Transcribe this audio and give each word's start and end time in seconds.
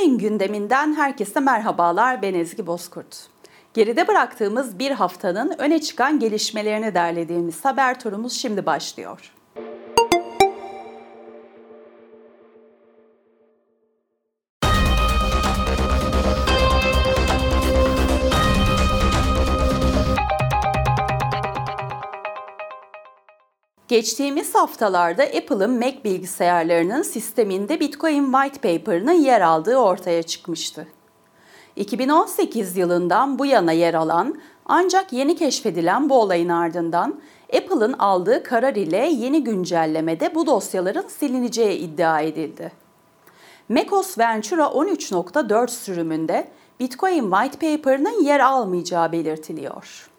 Bitcoin 0.00 0.18
gündeminden 0.18 0.94
herkese 0.94 1.40
merhabalar. 1.40 2.22
Ben 2.22 2.34
Ezgi 2.34 2.66
Bozkurt. 2.66 3.28
Geride 3.74 4.08
bıraktığımız 4.08 4.78
bir 4.78 4.90
haftanın 4.90 5.54
öne 5.58 5.80
çıkan 5.80 6.18
gelişmelerini 6.18 6.94
derlediğimiz 6.94 7.64
haber 7.64 8.00
turumuz 8.00 8.32
şimdi 8.32 8.66
başlıyor. 8.66 9.32
Geçtiğimiz 23.90 24.54
haftalarda 24.54 25.22
Apple'ın 25.22 25.78
Mac 25.78 26.04
bilgisayarlarının 26.04 27.02
sisteminde 27.02 27.80
Bitcoin 27.80 28.32
White 28.32 28.78
Paper'ının 28.78 29.12
yer 29.12 29.40
aldığı 29.40 29.76
ortaya 29.76 30.22
çıkmıştı. 30.22 30.86
2018 31.76 32.76
yılından 32.76 33.38
bu 33.38 33.46
yana 33.46 33.72
yer 33.72 33.94
alan 33.94 34.40
ancak 34.66 35.12
yeni 35.12 35.36
keşfedilen 35.36 36.10
bu 36.10 36.20
olayın 36.20 36.48
ardından 36.48 37.20
Apple'ın 37.56 37.92
aldığı 37.92 38.42
karar 38.42 38.74
ile 38.74 38.96
yeni 38.96 39.44
güncellemede 39.44 40.34
bu 40.34 40.46
dosyaların 40.46 41.08
silineceği 41.08 41.78
iddia 41.78 42.20
edildi. 42.20 42.72
MacOS 43.68 44.18
Ventura 44.18 44.64
13.4 44.64 45.68
sürümünde 45.68 46.48
Bitcoin 46.80 47.30
White 47.30 47.76
Paper'ının 47.76 48.22
yer 48.24 48.40
almayacağı 48.40 49.12
belirtiliyor. 49.12 50.10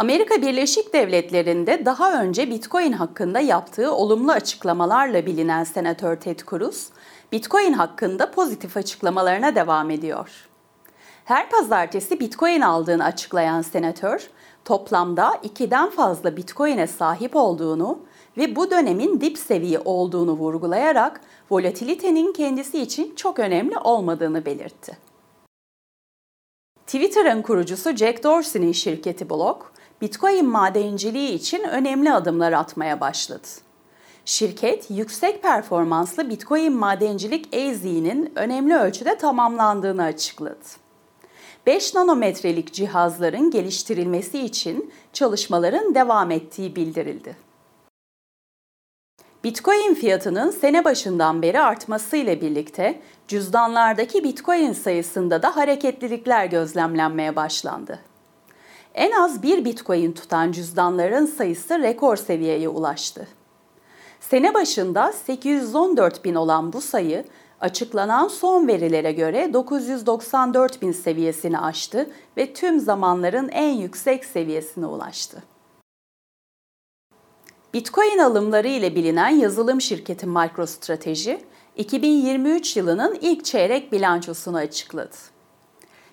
Amerika 0.00 0.42
Birleşik 0.42 0.92
Devletleri'nde 0.92 1.84
daha 1.84 2.22
önce 2.22 2.50
Bitcoin 2.50 2.92
hakkında 2.92 3.40
yaptığı 3.40 3.94
olumlu 3.94 4.32
açıklamalarla 4.32 5.26
bilinen 5.26 5.64
Senatör 5.64 6.16
Ted 6.16 6.40
Cruz, 6.50 6.88
Bitcoin 7.32 7.72
hakkında 7.72 8.30
pozitif 8.30 8.76
açıklamalarına 8.76 9.54
devam 9.54 9.90
ediyor. 9.90 10.48
Her 11.24 11.50
pazartesi 11.50 12.20
Bitcoin 12.20 12.60
aldığını 12.60 13.04
açıklayan 13.04 13.62
senatör, 13.62 14.30
toplamda 14.64 15.28
2'den 15.44 15.90
fazla 15.90 16.36
Bitcoin'e 16.36 16.86
sahip 16.86 17.36
olduğunu 17.36 17.98
ve 18.36 18.56
bu 18.56 18.70
dönemin 18.70 19.20
dip 19.20 19.38
seviye 19.38 19.78
olduğunu 19.84 20.32
vurgulayarak 20.32 21.20
volatilitenin 21.50 22.32
kendisi 22.32 22.82
için 22.82 23.14
çok 23.14 23.38
önemli 23.38 23.78
olmadığını 23.78 24.44
belirtti. 24.44 25.10
Twitter'ın 26.86 27.42
kurucusu 27.42 27.96
Jack 27.96 28.24
Dorsey'nin 28.24 28.72
şirketi 28.72 29.30
Block, 29.30 29.70
Bitcoin 30.00 30.46
madenciliği 30.46 31.30
için 31.32 31.64
önemli 31.64 32.12
adımlar 32.12 32.52
atmaya 32.52 33.00
başladı. 33.00 33.48
Şirket, 34.24 34.90
yüksek 34.90 35.42
performanslı 35.42 36.30
Bitcoin 36.30 36.72
madencilik 36.72 37.54
AZ'nin 37.54 38.32
önemli 38.36 38.74
ölçüde 38.74 39.18
tamamlandığını 39.18 40.02
açıkladı. 40.02 40.64
5 41.66 41.94
nanometrelik 41.94 42.72
cihazların 42.72 43.50
geliştirilmesi 43.50 44.38
için 44.38 44.92
çalışmaların 45.12 45.94
devam 45.94 46.30
ettiği 46.30 46.76
bildirildi. 46.76 47.36
Bitcoin 49.44 49.94
fiyatının 49.94 50.50
sene 50.50 50.84
başından 50.84 51.42
beri 51.42 51.60
artmasıyla 51.60 52.40
birlikte 52.40 53.00
cüzdanlardaki 53.28 54.24
Bitcoin 54.24 54.72
sayısında 54.72 55.42
da 55.42 55.56
hareketlilikler 55.56 56.46
gözlemlenmeye 56.46 57.36
başlandı. 57.36 58.09
En 58.94 59.10
az 59.12 59.42
bir 59.42 59.64
Bitcoin 59.64 60.12
tutan 60.12 60.52
cüzdanların 60.52 61.26
sayısı 61.26 61.78
rekor 61.78 62.16
seviyeye 62.16 62.68
ulaştı. 62.68 63.28
Sene 64.20 64.54
başında 64.54 65.12
814 65.12 66.24
bin 66.24 66.34
olan 66.34 66.72
bu 66.72 66.80
sayı 66.80 67.24
açıklanan 67.60 68.28
son 68.28 68.68
verilere 68.68 69.12
göre 69.12 69.52
994 69.52 70.82
bin 70.82 70.92
seviyesini 70.92 71.58
aştı 71.58 72.10
ve 72.36 72.52
tüm 72.52 72.80
zamanların 72.80 73.48
en 73.48 73.72
yüksek 73.72 74.24
seviyesine 74.24 74.86
ulaştı. 74.86 75.42
Bitcoin 77.74 78.18
alımları 78.18 78.68
ile 78.68 78.94
bilinen 78.94 79.28
yazılım 79.28 79.80
şirketi 79.80 80.26
MicroStrategy, 80.26 81.34
2023 81.76 82.76
yılının 82.76 83.18
ilk 83.20 83.44
çeyrek 83.44 83.92
bilançosunu 83.92 84.56
açıkladı. 84.56 85.16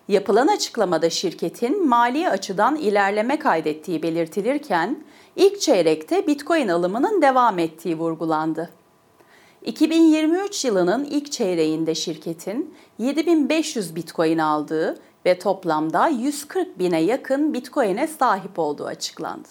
Yapılan 0.08 0.48
açıklamada 0.48 1.10
şirketin 1.10 1.88
mali 1.88 2.30
açıdan 2.30 2.76
ilerleme 2.76 3.40
kaydettiği 3.40 4.04
belirtilirken, 4.04 5.04
ilk 5.36 5.62
çeyrekte 5.62 6.28
Bitcoin 6.28 6.68
alımının 6.68 7.22
devam 7.22 7.60
ettiği 7.60 7.98
vurgulandı. 7.98 8.70
2023 9.66 10.66
yılının 10.66 11.04
ilk 11.04 11.32
çeyreğinde 11.32 11.96
şirketin 11.96 12.76
7500 12.98 13.96
Bitcoin 13.96 14.38
aldığı 14.38 15.00
ve 15.26 15.40
toplamda 15.40 16.08
140 16.08 16.80
bine 16.80 17.02
yakın 17.02 17.54
Bitcoin'e 17.54 18.08
sahip 18.08 18.60
olduğu 18.60 18.86
açıklandı. 18.86 19.48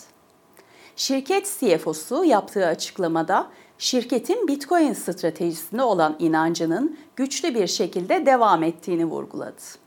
Şirket 0.97 1.57
CFO'su 1.61 2.25
yaptığı 2.25 2.67
açıklamada 2.67 3.47
şirketin 3.79 4.49
Bitcoin 4.49 4.93
stratejisine 4.93 5.83
olan 5.83 6.17
inancının 6.19 6.99
güçlü 7.17 7.55
bir 7.55 7.67
şekilde 7.67 8.27
devam 8.27 8.63
ettiğini 8.63 9.05
vurguladı. 9.05 9.86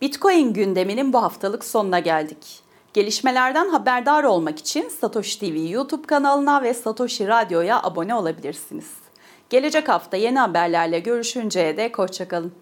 Bitcoin 0.00 0.52
gündeminin 0.52 1.12
bu 1.12 1.22
haftalık 1.22 1.64
sonuna 1.64 1.98
geldik. 1.98 2.60
Gelişmelerden 2.92 3.68
haberdar 3.68 4.24
olmak 4.24 4.58
için 4.58 4.88
Satoshi 4.88 5.38
TV 5.40 5.70
YouTube 5.70 6.06
kanalına 6.06 6.62
ve 6.62 6.74
Satoshi 6.74 7.28
Radyo'ya 7.28 7.82
abone 7.82 8.14
olabilirsiniz. 8.14 8.90
Gelecek 9.50 9.88
hafta 9.88 10.16
yeni 10.16 10.38
haberlerle 10.38 10.98
görüşünceye 10.98 11.76
dek 11.76 11.98
hoşçakalın. 11.98 12.52